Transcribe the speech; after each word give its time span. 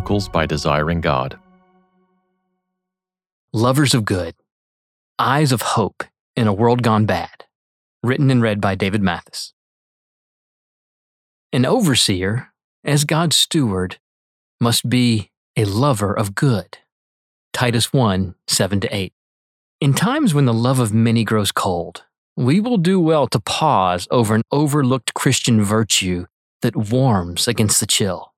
Articles 0.00 0.30
by 0.30 0.46
Desiring 0.46 1.02
God. 1.02 1.38
Lovers 3.52 3.92
of 3.92 4.06
Good 4.06 4.34
Eyes 5.18 5.52
of 5.52 5.60
Hope 5.60 6.04
in 6.34 6.46
a 6.46 6.54
World 6.54 6.82
Gone 6.82 7.04
Bad. 7.04 7.44
Written 8.02 8.30
and 8.30 8.40
read 8.40 8.62
by 8.62 8.76
David 8.76 9.02
Mathis. 9.02 9.52
An 11.52 11.66
overseer, 11.66 12.50
as 12.82 13.04
God's 13.04 13.36
steward, 13.36 13.98
must 14.58 14.88
be 14.88 15.32
a 15.54 15.66
lover 15.66 16.14
of 16.14 16.34
good. 16.34 16.78
Titus 17.52 17.92
1 17.92 18.34
7 18.46 18.80
8. 18.90 19.12
In 19.82 19.92
times 19.92 20.32
when 20.32 20.46
the 20.46 20.54
love 20.54 20.78
of 20.78 20.94
many 20.94 21.24
grows 21.24 21.52
cold, 21.52 22.04
we 22.38 22.58
will 22.58 22.78
do 22.78 22.98
well 22.98 23.26
to 23.28 23.38
pause 23.38 24.08
over 24.10 24.34
an 24.34 24.44
overlooked 24.50 25.12
Christian 25.12 25.62
virtue 25.62 26.24
that 26.62 26.74
warms 26.74 27.46
against 27.46 27.80
the 27.80 27.86
chill. 27.86 28.29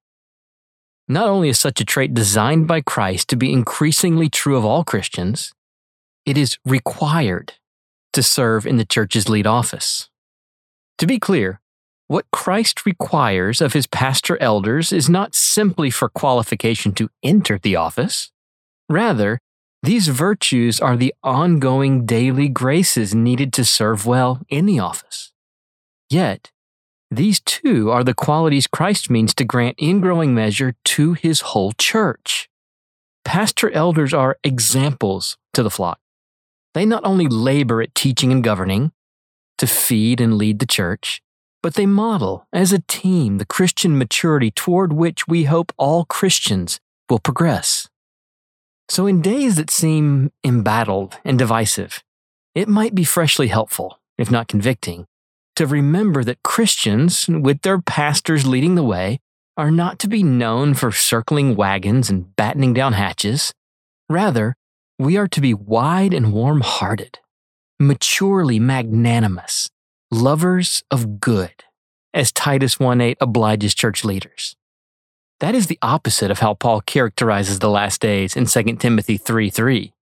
Not 1.08 1.28
only 1.28 1.48
is 1.48 1.58
such 1.58 1.80
a 1.80 1.84
trait 1.84 2.14
designed 2.14 2.66
by 2.66 2.80
Christ 2.80 3.28
to 3.28 3.36
be 3.36 3.52
increasingly 3.52 4.28
true 4.28 4.56
of 4.56 4.64
all 4.64 4.84
Christians, 4.84 5.52
it 6.24 6.38
is 6.38 6.58
required 6.64 7.54
to 8.12 8.22
serve 8.22 8.66
in 8.66 8.76
the 8.76 8.84
church's 8.84 9.28
lead 9.28 9.46
office. 9.46 10.08
To 10.98 11.06
be 11.06 11.18
clear, 11.18 11.60
what 12.08 12.30
Christ 12.30 12.84
requires 12.84 13.60
of 13.60 13.72
his 13.72 13.86
pastor 13.86 14.40
elders 14.40 14.92
is 14.92 15.08
not 15.08 15.34
simply 15.34 15.90
for 15.90 16.08
qualification 16.08 16.92
to 16.92 17.08
enter 17.22 17.58
the 17.58 17.76
office. 17.76 18.30
Rather, 18.88 19.40
these 19.82 20.08
virtues 20.08 20.78
are 20.78 20.96
the 20.96 21.14
ongoing 21.24 22.06
daily 22.06 22.48
graces 22.48 23.14
needed 23.14 23.52
to 23.54 23.64
serve 23.64 24.06
well 24.06 24.42
in 24.48 24.66
the 24.66 24.78
office. 24.78 25.32
Yet, 26.08 26.52
these 27.16 27.40
too 27.40 27.90
are 27.90 28.02
the 28.02 28.14
qualities 28.14 28.66
Christ 28.66 29.10
means 29.10 29.34
to 29.34 29.44
grant 29.44 29.76
in 29.78 30.00
growing 30.00 30.34
measure 30.34 30.74
to 30.84 31.12
his 31.12 31.40
whole 31.40 31.72
church. 31.72 32.48
Pastor 33.24 33.70
elders 33.70 34.14
are 34.14 34.38
examples 34.42 35.36
to 35.52 35.62
the 35.62 35.70
flock. 35.70 36.00
They 36.74 36.86
not 36.86 37.04
only 37.04 37.28
labor 37.28 37.82
at 37.82 37.94
teaching 37.94 38.32
and 38.32 38.42
governing, 38.42 38.92
to 39.58 39.66
feed 39.66 40.20
and 40.20 40.38
lead 40.38 40.58
the 40.58 40.66
church, 40.66 41.22
but 41.62 41.74
they 41.74 41.86
model 41.86 42.46
as 42.52 42.72
a 42.72 42.82
team 42.88 43.38
the 43.38 43.46
Christian 43.46 43.96
maturity 43.96 44.50
toward 44.50 44.92
which 44.92 45.28
we 45.28 45.44
hope 45.44 45.72
all 45.76 46.04
Christians 46.06 46.80
will 47.08 47.20
progress. 47.20 47.88
So, 48.88 49.06
in 49.06 49.22
days 49.22 49.56
that 49.56 49.70
seem 49.70 50.32
embattled 50.42 51.18
and 51.24 51.38
divisive, 51.38 52.02
it 52.54 52.68
might 52.68 52.94
be 52.94 53.04
freshly 53.04 53.48
helpful, 53.48 54.00
if 54.18 54.30
not 54.30 54.48
convicting, 54.48 55.06
to 55.56 55.66
remember 55.66 56.24
that 56.24 56.42
Christians, 56.42 57.28
with 57.28 57.62
their 57.62 57.80
pastors 57.80 58.46
leading 58.46 58.74
the 58.74 58.82
way, 58.82 59.20
are 59.56 59.70
not 59.70 59.98
to 60.00 60.08
be 60.08 60.22
known 60.22 60.74
for 60.74 60.90
circling 60.92 61.54
wagons 61.56 62.08
and 62.08 62.34
battening 62.36 62.72
down 62.72 62.94
hatches. 62.94 63.52
Rather, 64.08 64.54
we 64.98 65.16
are 65.16 65.28
to 65.28 65.40
be 65.40 65.52
wide 65.52 66.14
and 66.14 66.32
warm 66.32 66.60
hearted, 66.60 67.18
maturely 67.78 68.58
magnanimous, 68.58 69.68
lovers 70.10 70.82
of 70.90 71.20
good, 71.20 71.64
as 72.14 72.32
Titus 72.32 72.78
1:8 72.78 73.16
obliges 73.20 73.74
church 73.74 74.04
leaders. 74.04 74.56
That 75.40 75.54
is 75.54 75.66
the 75.66 75.78
opposite 75.82 76.30
of 76.30 76.38
how 76.38 76.54
Paul 76.54 76.80
characterizes 76.82 77.58
the 77.58 77.70
last 77.70 78.00
days 78.00 78.36
in 78.36 78.46
2 78.46 78.78
Timothy 78.80 79.18
3:3, 79.18 79.92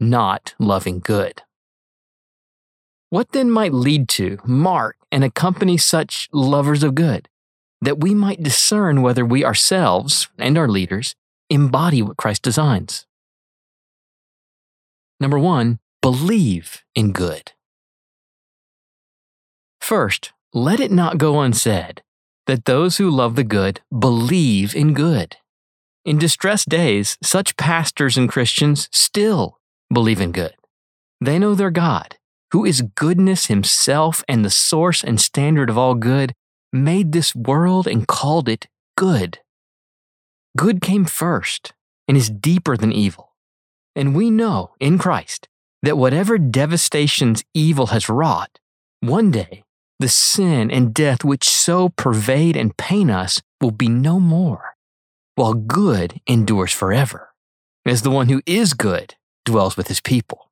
not 0.00 0.54
loving 0.58 1.00
good. 1.00 1.42
What 3.10 3.32
then 3.32 3.50
might 3.50 3.74
lead 3.74 4.08
to, 4.10 4.38
mark, 4.44 4.96
and 5.10 5.24
accompany 5.24 5.76
such 5.76 6.28
lovers 6.32 6.84
of 6.84 6.94
good, 6.94 7.28
that 7.80 8.00
we 8.00 8.14
might 8.14 8.42
discern 8.42 9.02
whether 9.02 9.24
we 9.24 9.44
ourselves 9.44 10.28
and 10.38 10.56
our 10.56 10.68
leaders 10.68 11.16
embody 11.48 12.02
what 12.02 12.16
Christ 12.16 12.42
designs? 12.42 13.06
Number 15.18 15.40
one, 15.40 15.80
believe 16.00 16.84
in 16.94 17.10
good. 17.10 17.50
First, 19.80 20.32
let 20.54 20.78
it 20.78 20.92
not 20.92 21.18
go 21.18 21.40
unsaid 21.40 22.02
that 22.46 22.64
those 22.64 22.98
who 22.98 23.10
love 23.10 23.34
the 23.34 23.44
good 23.44 23.80
believe 23.96 24.74
in 24.74 24.94
good. 24.94 25.36
In 26.04 26.16
distressed 26.16 26.68
days, 26.68 27.18
such 27.22 27.56
pastors 27.56 28.16
and 28.16 28.28
Christians 28.28 28.88
still 28.92 29.58
believe 29.92 30.20
in 30.20 30.30
good. 30.30 30.54
They 31.20 31.40
know 31.40 31.54
their 31.56 31.70
God, 31.70 32.16
who 32.52 32.64
is 32.64 32.82
goodness 32.94 33.46
himself 33.46 34.24
and 34.28 34.44
the 34.44 34.50
source 34.50 35.04
and 35.04 35.20
standard 35.20 35.70
of 35.70 35.78
all 35.78 35.94
good, 35.94 36.32
made 36.72 37.12
this 37.12 37.34
world 37.34 37.86
and 37.86 38.06
called 38.06 38.48
it 38.48 38.66
good. 38.96 39.38
Good 40.56 40.80
came 40.80 41.04
first 41.04 41.72
and 42.08 42.16
is 42.16 42.30
deeper 42.30 42.76
than 42.76 42.92
evil. 42.92 43.32
And 43.94 44.14
we 44.14 44.30
know 44.30 44.72
in 44.80 44.98
Christ 44.98 45.48
that 45.82 45.96
whatever 45.96 46.38
devastations 46.38 47.44
evil 47.54 47.86
has 47.86 48.08
wrought, 48.08 48.58
one 49.00 49.30
day 49.30 49.64
the 50.00 50.08
sin 50.08 50.70
and 50.70 50.94
death 50.94 51.24
which 51.24 51.48
so 51.48 51.90
pervade 51.90 52.56
and 52.56 52.76
pain 52.76 53.10
us 53.10 53.40
will 53.60 53.70
be 53.70 53.88
no 53.88 54.18
more, 54.18 54.76
while 55.34 55.52
good 55.52 56.20
endures 56.26 56.72
forever, 56.72 57.34
as 57.84 58.02
the 58.02 58.10
one 58.10 58.28
who 58.28 58.40
is 58.46 58.72
good 58.72 59.14
dwells 59.44 59.76
with 59.76 59.88
his 59.88 60.00
people. 60.00 60.49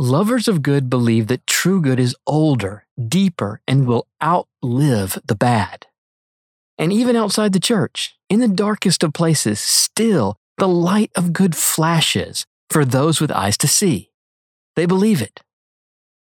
Lovers 0.00 0.46
of 0.46 0.62
good 0.62 0.88
believe 0.88 1.26
that 1.26 1.44
true 1.44 1.80
good 1.80 1.98
is 1.98 2.14
older, 2.24 2.86
deeper, 3.08 3.60
and 3.66 3.84
will 3.84 4.06
outlive 4.22 5.18
the 5.26 5.34
bad. 5.34 5.86
And 6.78 6.92
even 6.92 7.16
outside 7.16 7.52
the 7.52 7.58
church, 7.58 8.16
in 8.28 8.38
the 8.38 8.46
darkest 8.46 9.02
of 9.02 9.12
places, 9.12 9.58
still 9.58 10.36
the 10.56 10.68
light 10.68 11.10
of 11.16 11.32
good 11.32 11.56
flashes 11.56 12.46
for 12.70 12.84
those 12.84 13.20
with 13.20 13.32
eyes 13.32 13.58
to 13.58 13.66
see. 13.66 14.12
They 14.76 14.86
believe 14.86 15.20
it. 15.20 15.42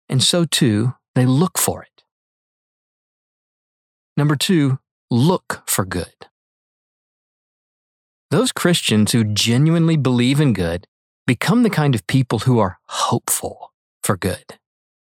And 0.09 0.23
so 0.23 0.45
too, 0.45 0.95
they 1.13 1.27
look 1.27 1.59
for 1.59 1.83
it. 1.83 2.03
Number 4.15 4.35
two, 4.35 4.79
look 5.11 5.61
for 5.67 5.85
good. 5.85 6.25
Those 8.31 8.51
Christians 8.51 9.11
who 9.11 9.23
genuinely 9.23 9.97
believe 9.97 10.41
in 10.41 10.53
good 10.53 10.87
become 11.27 11.61
the 11.61 11.69
kind 11.69 11.93
of 11.93 12.07
people 12.07 12.39
who 12.39 12.57
are 12.57 12.79
hopeful 12.87 13.73
for 14.01 14.17
good. 14.17 14.57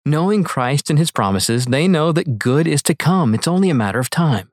Knowing 0.06 0.44
Christ 0.44 0.90
and 0.90 1.00
his 1.00 1.10
promises, 1.10 1.66
they 1.66 1.88
know 1.88 2.12
that 2.12 2.38
good 2.38 2.68
is 2.68 2.84
to 2.84 2.94
come. 2.94 3.34
It's 3.34 3.48
only 3.48 3.70
a 3.70 3.76
matter 3.76 4.00
of 4.00 4.10
time. 4.10 4.52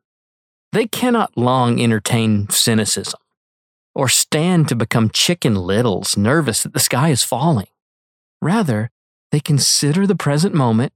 They 0.72 0.86
cannot 0.86 1.36
long 1.36 1.80
entertain 1.80 2.48
cynicism 2.48 3.20
or 3.94 4.08
stand 4.08 4.68
to 4.68 4.76
become 4.76 5.10
chicken 5.10 5.56
littles, 5.56 6.16
nervous 6.16 6.62
that 6.62 6.72
the 6.72 6.78
sky 6.78 7.08
is 7.08 7.24
falling. 7.24 7.66
Rather, 8.40 8.90
they 9.32 9.40
consider 9.40 10.06
the 10.06 10.14
present 10.14 10.54
moment, 10.54 10.92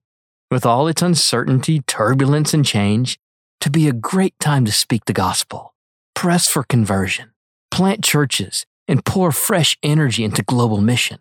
with 0.51 0.65
all 0.65 0.87
its 0.87 1.03
uncertainty, 1.03 1.81
turbulence, 1.89 2.55
and 2.55 2.65
change, 2.65 3.19
to 3.61 3.71
be 3.71 3.89
a 3.89 3.93
great 3.93 4.39
time 4.39 4.65
to 4.65 4.71
speak 4.71 5.07
the 5.07 5.13
gospel, 5.13 5.75
press 6.15 6.47
for 6.47 6.63
conversion, 6.63 7.33
plant 7.73 8.05
churches, 8.05 8.67
and 8.93 9.07
pour 9.07 9.33
fresh 9.33 9.79
energy 9.83 10.23
into 10.23 10.43
global 10.43 10.83
mission. 10.83 11.19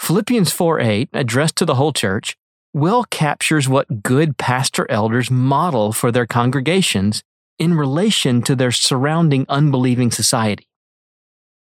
Philippians 0.00 0.52
4 0.52 0.78
8, 0.78 1.08
addressed 1.12 1.56
to 1.56 1.64
the 1.64 1.74
whole 1.74 1.92
church, 1.92 2.36
well 2.72 3.02
captures 3.02 3.68
what 3.68 4.04
good 4.04 4.38
pastor 4.38 4.88
elders 4.88 5.28
model 5.28 5.92
for 5.92 6.12
their 6.12 6.24
congregations 6.24 7.24
in 7.58 7.74
relation 7.74 8.42
to 8.42 8.54
their 8.54 8.70
surrounding 8.70 9.44
unbelieving 9.48 10.12
society. 10.12 10.68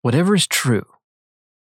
Whatever 0.03 0.35
is 0.35 0.47
true, 0.47 0.85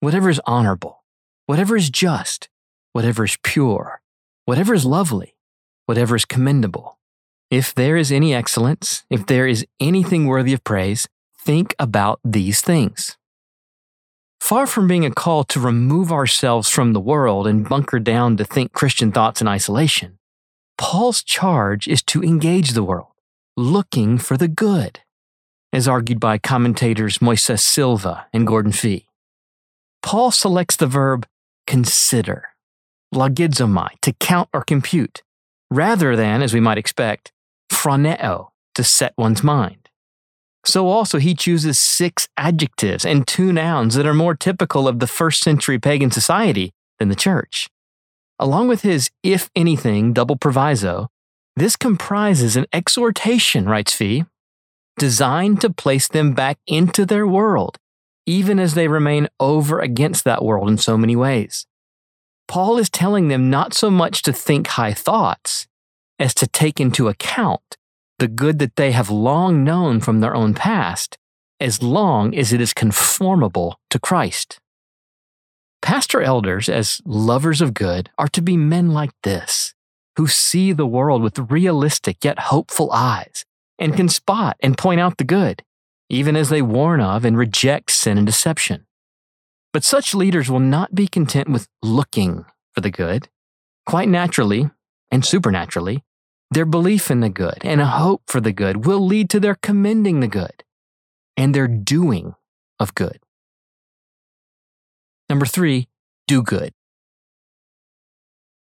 whatever 0.00 0.30
is 0.30 0.40
honorable, 0.46 1.04
whatever 1.44 1.76
is 1.76 1.90
just, 1.90 2.48
whatever 2.94 3.24
is 3.24 3.36
pure, 3.42 4.00
whatever 4.46 4.72
is 4.72 4.86
lovely, 4.86 5.36
whatever 5.84 6.16
is 6.16 6.24
commendable, 6.24 6.98
if 7.50 7.74
there 7.74 7.98
is 7.98 8.10
any 8.10 8.34
excellence, 8.34 9.04
if 9.10 9.26
there 9.26 9.46
is 9.46 9.66
anything 9.78 10.26
worthy 10.26 10.54
of 10.54 10.64
praise, 10.64 11.06
think 11.38 11.74
about 11.78 12.18
these 12.24 12.62
things. 12.62 13.18
Far 14.46 14.68
from 14.68 14.86
being 14.86 15.04
a 15.04 15.10
call 15.10 15.42
to 15.42 15.58
remove 15.58 16.12
ourselves 16.12 16.68
from 16.68 16.92
the 16.92 17.00
world 17.00 17.48
and 17.48 17.68
bunker 17.68 17.98
down 17.98 18.36
to 18.36 18.44
think 18.44 18.72
Christian 18.72 19.10
thoughts 19.10 19.40
in 19.40 19.48
isolation, 19.48 20.20
Paul's 20.78 21.24
charge 21.24 21.88
is 21.88 22.00
to 22.04 22.22
engage 22.22 22.70
the 22.70 22.84
world, 22.84 23.10
looking 23.56 24.18
for 24.18 24.36
the 24.36 24.46
good, 24.46 25.00
as 25.72 25.88
argued 25.88 26.20
by 26.20 26.38
commentators 26.38 27.18
Moises 27.18 27.58
Silva 27.58 28.28
and 28.32 28.46
Gordon 28.46 28.70
Fee. 28.70 29.08
Paul 30.00 30.30
selects 30.30 30.76
the 30.76 30.86
verb 30.86 31.26
consider, 31.66 32.50
logizomai, 33.12 34.00
to 34.02 34.12
count 34.12 34.48
or 34.54 34.62
compute, 34.62 35.24
rather 35.72 36.14
than, 36.14 36.40
as 36.40 36.54
we 36.54 36.60
might 36.60 36.78
expect, 36.78 37.32
phroneo, 37.68 38.50
to 38.76 38.84
set 38.84 39.12
one's 39.18 39.42
mind. 39.42 39.85
So 40.66 40.88
also 40.88 41.18
he 41.18 41.34
chooses 41.34 41.78
six 41.78 42.26
adjectives 42.36 43.06
and 43.06 43.26
two 43.26 43.52
nouns 43.52 43.94
that 43.94 44.06
are 44.06 44.14
more 44.14 44.34
typical 44.34 44.88
of 44.88 44.98
the 44.98 45.06
first 45.06 45.40
century 45.40 45.78
pagan 45.78 46.10
society 46.10 46.72
than 46.98 47.08
the 47.08 47.14
church. 47.14 47.68
Along 48.40 48.66
with 48.66 48.82
his 48.82 49.08
if 49.22 49.48
anything 49.54 50.12
double 50.12 50.36
proviso, 50.36 51.08
this 51.54 51.76
comprises 51.76 52.56
an 52.56 52.66
exhortation, 52.72 53.68
writes 53.68 53.94
Fee, 53.94 54.24
designed 54.98 55.60
to 55.60 55.70
place 55.70 56.08
them 56.08 56.34
back 56.34 56.58
into 56.66 57.06
their 57.06 57.28
world, 57.28 57.78
even 58.26 58.58
as 58.58 58.74
they 58.74 58.88
remain 58.88 59.28
over 59.38 59.78
against 59.78 60.24
that 60.24 60.44
world 60.44 60.68
in 60.68 60.78
so 60.78 60.98
many 60.98 61.14
ways. 61.14 61.64
Paul 62.48 62.76
is 62.76 62.90
telling 62.90 63.28
them 63.28 63.50
not 63.50 63.72
so 63.72 63.88
much 63.88 64.20
to 64.22 64.32
think 64.32 64.66
high 64.66 64.94
thoughts 64.94 65.68
as 66.18 66.34
to 66.34 66.46
take 66.48 66.80
into 66.80 67.08
account 67.08 67.76
the 68.18 68.28
good 68.28 68.58
that 68.58 68.76
they 68.76 68.92
have 68.92 69.10
long 69.10 69.62
known 69.64 70.00
from 70.00 70.20
their 70.20 70.34
own 70.34 70.54
past, 70.54 71.18
as 71.60 71.82
long 71.82 72.34
as 72.34 72.52
it 72.52 72.60
is 72.60 72.72
conformable 72.72 73.78
to 73.90 73.98
Christ. 73.98 74.58
Pastor 75.82 76.20
elders, 76.22 76.68
as 76.68 77.00
lovers 77.04 77.60
of 77.60 77.74
good, 77.74 78.10
are 78.18 78.28
to 78.28 78.42
be 78.42 78.56
men 78.56 78.92
like 78.92 79.12
this, 79.22 79.74
who 80.16 80.26
see 80.26 80.72
the 80.72 80.86
world 80.86 81.22
with 81.22 81.50
realistic 81.50 82.24
yet 82.24 82.38
hopeful 82.38 82.90
eyes 82.92 83.44
and 83.78 83.94
can 83.94 84.08
spot 84.08 84.56
and 84.60 84.78
point 84.78 85.00
out 85.00 85.18
the 85.18 85.24
good, 85.24 85.62
even 86.08 86.36
as 86.36 86.48
they 86.48 86.62
warn 86.62 87.00
of 87.00 87.24
and 87.24 87.36
reject 87.36 87.90
sin 87.90 88.16
and 88.16 88.26
deception. 88.26 88.86
But 89.72 89.84
such 89.84 90.14
leaders 90.14 90.50
will 90.50 90.60
not 90.60 90.94
be 90.94 91.06
content 91.06 91.50
with 91.50 91.68
looking 91.82 92.46
for 92.74 92.80
the 92.80 92.90
good. 92.90 93.28
Quite 93.84 94.08
naturally 94.08 94.70
and 95.10 95.24
supernaturally, 95.24 96.02
their 96.50 96.64
belief 96.64 97.10
in 97.10 97.20
the 97.20 97.28
good 97.28 97.58
and 97.62 97.80
a 97.80 97.86
hope 97.86 98.22
for 98.26 98.40
the 98.40 98.52
good 98.52 98.86
will 98.86 99.04
lead 99.04 99.28
to 99.30 99.40
their 99.40 99.56
commending 99.56 100.20
the 100.20 100.28
good 100.28 100.64
and 101.36 101.54
their 101.54 101.68
doing 101.68 102.34
of 102.78 102.94
good. 102.94 103.18
Number 105.28 105.46
three, 105.46 105.88
do 106.26 106.42
good. 106.42 106.72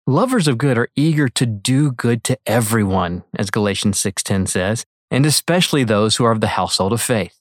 Lovers 0.06 0.48
of 0.48 0.58
good 0.58 0.78
are 0.78 0.88
eager 0.96 1.28
to 1.28 1.44
do 1.44 1.92
good 1.92 2.24
to 2.24 2.38
everyone, 2.46 3.24
as 3.36 3.50
Galatians 3.50 3.98
6:10 3.98 4.46
says, 4.46 4.86
and 5.10 5.26
especially 5.26 5.84
those 5.84 6.16
who 6.16 6.24
are 6.24 6.32
of 6.32 6.40
the 6.40 6.56
household 6.58 6.92
of 6.92 7.02
faith. 7.02 7.40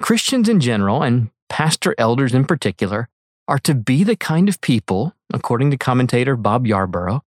Christians 0.00 0.48
in 0.48 0.60
general 0.60 1.02
and 1.02 1.30
pastor 1.48 1.94
elders 1.96 2.34
in 2.34 2.44
particular 2.44 3.08
are 3.48 3.58
to 3.60 3.74
be 3.74 4.04
the 4.04 4.16
kind 4.16 4.48
of 4.48 4.60
people, 4.60 5.14
according 5.32 5.70
to 5.70 5.76
commentator 5.76 6.36
Bob 6.36 6.66
Yarbrough, 6.66 7.22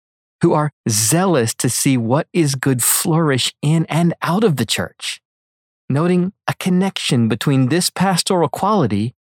who 0.44 0.54
are 0.54 0.72
zealous 0.90 1.54
to 1.54 1.70
see 1.70 1.96
what 1.96 2.28
is 2.34 2.56
good 2.56 2.84
flourish 2.84 3.56
in 3.62 3.86
and 3.86 4.14
out 4.22 4.44
of 4.44 4.58
the 4.58 4.66
church, 4.66 5.22
noting 5.90 6.34
a 6.48 6.54
connection 6.56 7.30
between 7.30 7.70
this 7.70 7.90
pastoral 7.90 8.50
quality 8.50 9.16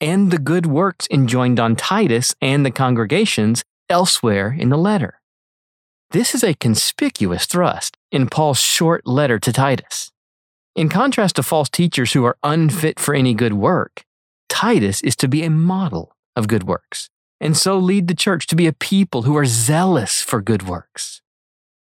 and 0.00 0.30
the 0.30 0.38
good 0.38 0.64
works 0.66 1.08
enjoined 1.10 1.58
on 1.58 1.74
Titus 1.74 2.32
and 2.40 2.64
the 2.64 2.70
congregations 2.70 3.64
elsewhere 3.88 4.56
in 4.56 4.68
the 4.68 4.78
letter. 4.78 5.20
This 6.12 6.32
is 6.32 6.44
a 6.44 6.54
conspicuous 6.54 7.44
thrust 7.46 7.96
in 8.12 8.28
Paul's 8.28 8.60
short 8.60 9.04
letter 9.04 9.40
to 9.40 9.52
Titus. 9.52 10.12
In 10.76 10.88
contrast 10.88 11.36
to 11.36 11.42
false 11.42 11.68
teachers 11.68 12.12
who 12.12 12.24
are 12.24 12.38
unfit 12.44 13.00
for 13.00 13.16
any 13.16 13.34
good 13.34 13.54
work, 13.54 14.04
Titus 14.48 15.00
is 15.02 15.16
to 15.16 15.26
be 15.26 15.42
a 15.42 15.50
model 15.50 16.14
of 16.36 16.46
good 16.46 16.64
works, 16.64 17.10
and 17.42 17.56
so 17.56 17.76
lead 17.76 18.06
the 18.06 18.14
church 18.14 18.46
to 18.46 18.56
be 18.56 18.68
a 18.68 18.72
people 18.72 19.22
who 19.22 19.36
are 19.36 19.44
zealous 19.44 20.22
for 20.22 20.40
good 20.40 20.62
works. 20.62 21.20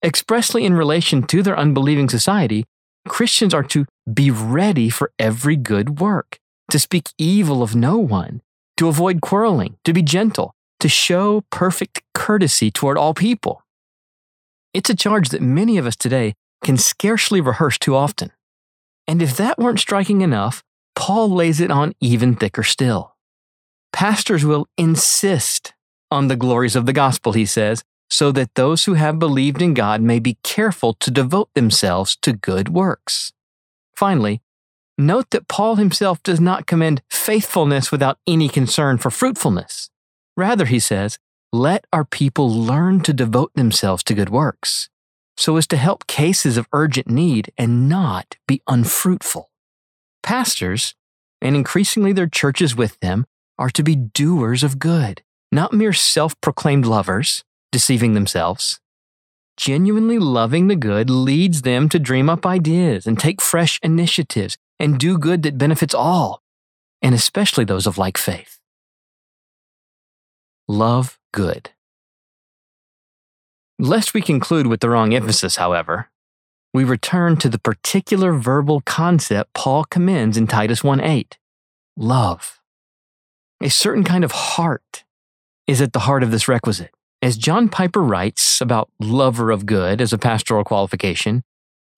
Expressly 0.04 0.64
in 0.64 0.74
relation 0.74 1.22
to 1.22 1.40
their 1.42 1.56
unbelieving 1.56 2.08
society, 2.08 2.64
Christians 3.08 3.54
are 3.54 3.62
to 3.62 3.86
be 4.12 4.30
ready 4.30 4.90
for 4.90 5.12
every 5.20 5.54
good 5.54 6.00
work, 6.00 6.38
to 6.70 6.80
speak 6.80 7.10
evil 7.16 7.62
of 7.62 7.76
no 7.76 7.96
one, 7.96 8.42
to 8.76 8.88
avoid 8.88 9.20
quarreling, 9.22 9.76
to 9.84 9.92
be 9.92 10.02
gentle, 10.02 10.52
to 10.80 10.88
show 10.88 11.44
perfect 11.50 12.02
courtesy 12.12 12.70
toward 12.72 12.98
all 12.98 13.14
people. 13.14 13.62
It's 14.74 14.90
a 14.90 14.96
charge 14.96 15.28
that 15.28 15.40
many 15.40 15.78
of 15.78 15.86
us 15.86 15.96
today 15.96 16.34
can 16.64 16.76
scarcely 16.76 17.40
rehearse 17.40 17.78
too 17.78 17.94
often. 17.94 18.32
And 19.06 19.22
if 19.22 19.36
that 19.36 19.58
weren't 19.58 19.78
striking 19.78 20.22
enough, 20.22 20.64
Paul 20.96 21.30
lays 21.30 21.60
it 21.60 21.70
on 21.70 21.94
even 22.00 22.34
thicker 22.34 22.64
still. 22.64 23.15
Pastors 23.96 24.44
will 24.44 24.68
insist 24.76 25.72
on 26.10 26.28
the 26.28 26.36
glories 26.36 26.76
of 26.76 26.84
the 26.84 26.92
gospel, 26.92 27.32
he 27.32 27.46
says, 27.46 27.82
so 28.10 28.30
that 28.30 28.54
those 28.54 28.84
who 28.84 28.92
have 28.92 29.18
believed 29.18 29.62
in 29.62 29.72
God 29.72 30.02
may 30.02 30.18
be 30.18 30.36
careful 30.42 30.92
to 31.00 31.10
devote 31.10 31.48
themselves 31.54 32.14
to 32.20 32.34
good 32.34 32.68
works. 32.68 33.32
Finally, 33.94 34.42
note 34.98 35.30
that 35.30 35.48
Paul 35.48 35.76
himself 35.76 36.22
does 36.22 36.38
not 36.38 36.66
commend 36.66 37.00
faithfulness 37.08 37.90
without 37.90 38.18
any 38.26 38.50
concern 38.50 38.98
for 38.98 39.10
fruitfulness. 39.10 39.88
Rather, 40.36 40.66
he 40.66 40.78
says, 40.78 41.18
let 41.50 41.86
our 41.90 42.04
people 42.04 42.50
learn 42.50 43.00
to 43.00 43.14
devote 43.14 43.54
themselves 43.54 44.04
to 44.04 44.14
good 44.14 44.28
works, 44.28 44.90
so 45.38 45.56
as 45.56 45.66
to 45.68 45.78
help 45.78 46.06
cases 46.06 46.58
of 46.58 46.68
urgent 46.74 47.08
need 47.08 47.50
and 47.56 47.88
not 47.88 48.36
be 48.46 48.60
unfruitful. 48.68 49.50
Pastors, 50.22 50.94
and 51.40 51.56
increasingly 51.56 52.12
their 52.12 52.28
churches 52.28 52.76
with 52.76 53.00
them, 53.00 53.24
are 53.58 53.70
to 53.70 53.82
be 53.82 53.96
doers 53.96 54.62
of 54.62 54.78
good, 54.78 55.22
not 55.50 55.72
mere 55.72 55.92
self 55.92 56.40
proclaimed 56.40 56.86
lovers, 56.86 57.44
deceiving 57.72 58.14
themselves. 58.14 58.80
Genuinely 59.56 60.18
loving 60.18 60.68
the 60.68 60.76
good 60.76 61.08
leads 61.08 61.62
them 61.62 61.88
to 61.88 61.98
dream 61.98 62.28
up 62.28 62.44
ideas 62.44 63.06
and 63.06 63.18
take 63.18 63.40
fresh 63.40 63.80
initiatives 63.82 64.58
and 64.78 64.98
do 64.98 65.18
good 65.18 65.42
that 65.42 65.56
benefits 65.56 65.94
all, 65.94 66.42
and 67.00 67.14
especially 67.14 67.64
those 67.64 67.86
of 67.86 67.96
like 67.96 68.18
faith. 68.18 68.58
Love 70.68 71.18
good. 71.32 71.70
Lest 73.78 74.14
we 74.14 74.20
conclude 74.20 74.66
with 74.66 74.80
the 74.80 74.90
wrong 74.90 75.14
emphasis, 75.14 75.56
however, 75.56 76.10
we 76.74 76.84
return 76.84 77.36
to 77.38 77.48
the 77.48 77.58
particular 77.58 78.32
verbal 78.32 78.82
concept 78.82 79.54
Paul 79.54 79.84
commends 79.84 80.36
in 80.36 80.46
Titus 80.46 80.82
1:8 80.82 81.38
love. 81.96 82.60
A 83.62 83.70
certain 83.70 84.04
kind 84.04 84.22
of 84.22 84.32
heart 84.32 85.04
is 85.66 85.80
at 85.80 85.92
the 85.92 86.00
heart 86.00 86.22
of 86.22 86.30
this 86.30 86.46
requisite. 86.46 86.90
As 87.22 87.38
John 87.38 87.68
Piper 87.68 88.02
writes 88.02 88.60
about 88.60 88.90
lover 89.00 89.50
of 89.50 89.64
good 89.64 90.00
as 90.00 90.12
a 90.12 90.18
pastoral 90.18 90.62
qualification, 90.62 91.42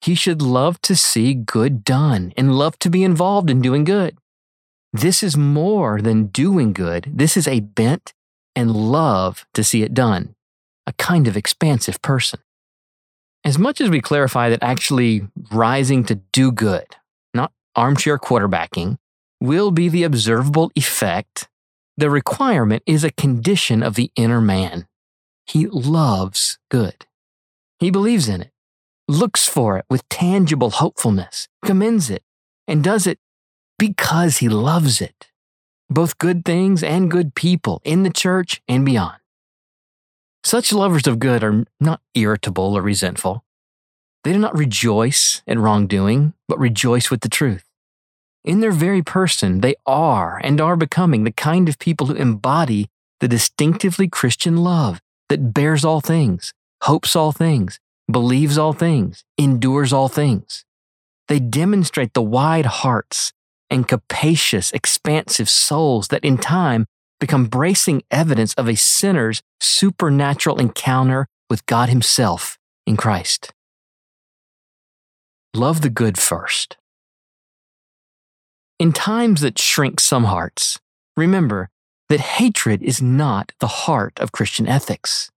he 0.00 0.14
should 0.14 0.40
love 0.40 0.81
to 0.82 0.94
see 0.94 1.34
good 1.34 1.82
done 1.82 2.32
and 2.37 2.56
love 2.56 2.78
to 2.78 2.90
be 2.90 3.02
involved 3.02 3.50
in 3.50 3.60
doing 3.60 3.82
good. 3.82 4.16
This 4.93 5.22
is 5.22 5.37
more 5.37 6.00
than 6.00 6.26
doing 6.26 6.72
good. 6.72 7.10
This 7.12 7.37
is 7.37 7.49
a 7.49 7.60
bent 7.60 8.14
and 8.55 8.75
love 8.75 9.44
to 9.55 9.64
see 9.64 9.82
it 9.82 9.93
done, 9.93 10.37
a 10.87 10.93
kind 10.93 11.26
of 11.26 11.37
expansive 11.37 12.00
person. 12.00 12.40
As 13.44 13.58
much 13.58 13.81
as 13.81 13.90
we 13.90 14.00
clarify 14.00 14.48
that 14.50 14.62
actually 14.62 15.22
rising 15.50 16.05
to 16.05 16.17
do 16.32 16.53
good, 16.53 16.96
not 17.34 17.53
armchair 17.74 18.19
quarterbacking, 18.19 18.98
will 19.40 19.70
be 19.70 19.88
the 19.88 20.04
observable 20.04 20.70
effect, 20.74 21.48
the 21.96 22.10
requirement 22.10 22.82
is 22.86 23.04
a 23.04 23.10
condition 23.10 23.82
of 23.82 23.94
the 23.94 24.10
inner 24.16 24.40
man. 24.40 24.86
He 25.46 25.66
loves 25.66 26.58
good. 26.70 27.06
He 27.78 27.90
believes 27.90 28.28
in 28.28 28.42
it, 28.42 28.52
looks 29.06 29.46
for 29.46 29.78
it 29.78 29.84
with 29.88 30.08
tangible 30.08 30.70
hopefulness, 30.70 31.48
commends 31.64 32.10
it, 32.10 32.22
and 32.66 32.84
does 32.84 33.06
it 33.06 33.18
because 33.78 34.38
he 34.38 34.48
loves 34.48 35.00
it 35.00 35.28
both 35.90 36.18
good 36.18 36.44
things 36.44 36.82
and 36.82 37.10
good 37.10 37.34
people 37.34 37.80
in 37.84 38.02
the 38.02 38.10
church 38.10 38.60
and 38.68 38.84
beyond. 38.84 39.16
Such 40.44 40.72
lovers 40.72 41.06
of 41.06 41.18
good 41.18 41.42
are 41.42 41.64
not 41.80 42.00
irritable 42.14 42.76
or 42.76 42.82
resentful. 42.82 43.44
They 44.24 44.32
do 44.32 44.38
not 44.38 44.56
rejoice 44.56 45.42
at 45.46 45.58
wrongdoing, 45.58 46.34
but 46.46 46.58
rejoice 46.58 47.10
with 47.10 47.20
the 47.20 47.28
truth. 47.28 47.64
In 48.44 48.60
their 48.60 48.72
very 48.72 49.02
person, 49.02 49.60
they 49.60 49.74
are 49.86 50.40
and 50.42 50.60
are 50.60 50.76
becoming 50.76 51.24
the 51.24 51.32
kind 51.32 51.68
of 51.68 51.78
people 51.78 52.06
who 52.06 52.14
embody 52.14 52.88
the 53.20 53.28
distinctively 53.28 54.08
Christian 54.08 54.56
love 54.56 55.00
that 55.28 55.52
bears 55.52 55.84
all 55.84 56.00
things, 56.00 56.54
hopes 56.82 57.16
all 57.16 57.32
things, 57.32 57.80
believes 58.10 58.56
all 58.56 58.72
things, 58.72 59.24
endures 59.36 59.92
all 59.92 60.08
things. 60.08 60.64
They 61.26 61.40
demonstrate 61.40 62.14
the 62.14 62.22
wide 62.22 62.66
hearts 62.66 63.32
and 63.68 63.86
capacious, 63.86 64.72
expansive 64.72 65.48
souls 65.48 66.08
that 66.08 66.24
in 66.24 66.38
time 66.38 66.86
become 67.20 67.46
bracing 67.46 68.02
evidence 68.10 68.54
of 68.54 68.68
a 68.68 68.76
sinner's 68.76 69.42
supernatural 69.60 70.58
encounter 70.58 71.26
with 71.50 71.66
God 71.66 71.88
Himself 71.88 72.58
in 72.86 72.96
Christ. 72.96 73.52
Love 75.54 75.80
the 75.80 75.90
good 75.90 76.18
first. 76.18 76.76
In 78.79 78.93
times 78.93 79.41
that 79.41 79.58
shrink 79.58 79.99
some 79.99 80.25
hearts, 80.25 80.79
remember 81.17 81.69
that 82.08 82.20
hatred 82.20 82.81
is 82.81 83.03
not 83.03 83.51
the 83.58 83.67
heart 83.67 84.19
of 84.20 84.31
Christian 84.31 84.69
ethics. 84.69 85.31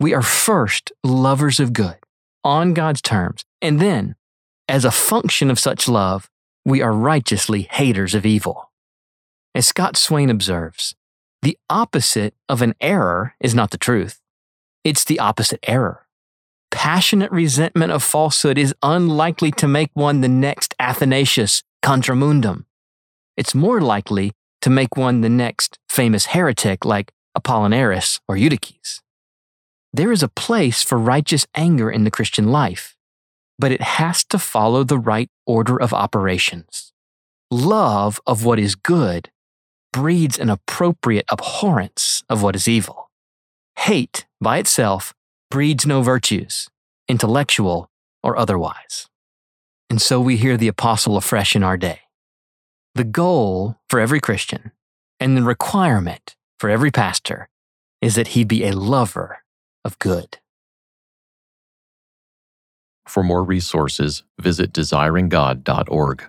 We 0.00 0.12
are 0.12 0.22
first 0.22 0.90
lovers 1.04 1.60
of 1.60 1.72
good 1.72 1.96
on 2.42 2.74
God's 2.74 3.00
terms, 3.00 3.44
and 3.62 3.80
then, 3.80 4.16
as 4.68 4.84
a 4.84 4.90
function 4.90 5.50
of 5.52 5.60
such 5.60 5.88
love, 5.88 6.28
we 6.64 6.82
are 6.82 6.92
righteously 6.92 7.62
haters 7.62 8.12
of 8.12 8.26
evil. 8.26 8.72
As 9.54 9.68
Scott 9.68 9.96
Swain 9.96 10.28
observes, 10.28 10.96
the 11.42 11.56
opposite 11.70 12.34
of 12.48 12.60
an 12.60 12.74
error 12.80 13.34
is 13.38 13.54
not 13.54 13.70
the 13.70 13.78
truth, 13.78 14.20
it's 14.82 15.04
the 15.04 15.20
opposite 15.20 15.60
error. 15.62 16.06
passionate 16.74 17.30
resentment 17.30 17.92
of 17.92 18.02
falsehood 18.02 18.58
is 18.58 18.74
unlikely 18.82 19.52
to 19.52 19.68
make 19.68 19.90
one 19.94 20.20
the 20.20 20.28
next 20.28 20.74
Athanasius 20.80 21.62
contra 21.84 22.16
mundum. 22.16 22.64
It's 23.36 23.54
more 23.54 23.78
likely 23.78 24.32
to 24.62 24.70
make 24.70 24.96
one 24.96 25.20
the 25.20 25.28
next 25.28 25.78
famous 25.90 26.24
heretic 26.26 26.86
like 26.86 27.12
Apollinaris 27.36 28.20
or 28.26 28.36
Eutyches. 28.36 29.02
There 29.92 30.10
is 30.10 30.22
a 30.22 30.28
place 30.28 30.82
for 30.82 30.96
righteous 30.96 31.46
anger 31.54 31.90
in 31.90 32.04
the 32.04 32.10
Christian 32.10 32.50
life, 32.50 32.96
but 33.58 33.70
it 33.70 33.82
has 33.82 34.24
to 34.24 34.38
follow 34.38 34.82
the 34.82 34.98
right 34.98 35.28
order 35.46 35.78
of 35.78 35.92
operations. 35.92 36.90
Love 37.50 38.18
of 38.26 38.46
what 38.46 38.58
is 38.58 38.74
good 38.76 39.30
breeds 39.92 40.38
an 40.38 40.48
appropriate 40.48 41.26
abhorrence 41.30 42.24
of 42.30 42.42
what 42.42 42.56
is 42.56 42.66
evil. 42.66 43.10
Hate, 43.80 44.24
by 44.40 44.56
itself, 44.56 45.12
breeds 45.50 45.84
no 45.84 46.00
virtues, 46.00 46.66
intellectual 47.08 47.90
or 48.22 48.38
otherwise. 48.38 49.06
And 49.94 50.02
so 50.02 50.20
we 50.20 50.36
hear 50.36 50.56
the 50.56 50.66
apostle 50.66 51.16
afresh 51.16 51.54
in 51.54 51.62
our 51.62 51.76
day. 51.76 52.00
The 52.96 53.04
goal 53.04 53.76
for 53.88 54.00
every 54.00 54.18
Christian 54.18 54.72
and 55.20 55.36
the 55.36 55.42
requirement 55.44 56.34
for 56.58 56.68
every 56.68 56.90
pastor 56.90 57.48
is 58.00 58.16
that 58.16 58.34
he 58.34 58.42
be 58.42 58.64
a 58.64 58.72
lover 58.72 59.44
of 59.84 59.96
good. 60.00 60.38
For 63.06 63.22
more 63.22 63.44
resources, 63.44 64.24
visit 64.36 64.72
desiringgod.org. 64.72 66.24